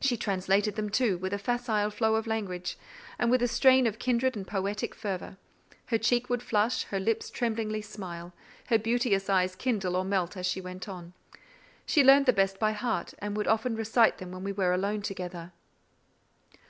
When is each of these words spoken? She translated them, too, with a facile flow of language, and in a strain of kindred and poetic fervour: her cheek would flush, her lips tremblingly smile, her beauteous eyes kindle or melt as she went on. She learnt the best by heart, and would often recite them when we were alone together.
She 0.00 0.16
translated 0.16 0.74
them, 0.74 0.90
too, 0.90 1.18
with 1.18 1.32
a 1.32 1.38
facile 1.38 1.90
flow 1.90 2.16
of 2.16 2.26
language, 2.26 2.76
and 3.16 3.32
in 3.32 3.42
a 3.44 3.46
strain 3.46 3.86
of 3.86 4.00
kindred 4.00 4.34
and 4.34 4.44
poetic 4.44 4.92
fervour: 4.92 5.36
her 5.86 5.98
cheek 5.98 6.28
would 6.28 6.42
flush, 6.42 6.82
her 6.86 6.98
lips 6.98 7.30
tremblingly 7.30 7.80
smile, 7.80 8.32
her 8.70 8.78
beauteous 8.80 9.30
eyes 9.30 9.54
kindle 9.54 9.94
or 9.94 10.04
melt 10.04 10.36
as 10.36 10.46
she 10.46 10.60
went 10.60 10.88
on. 10.88 11.12
She 11.86 12.02
learnt 12.02 12.26
the 12.26 12.32
best 12.32 12.58
by 12.58 12.72
heart, 12.72 13.14
and 13.20 13.36
would 13.36 13.46
often 13.46 13.76
recite 13.76 14.18
them 14.18 14.32
when 14.32 14.42
we 14.42 14.50
were 14.50 14.72
alone 14.74 15.00
together. 15.02 15.52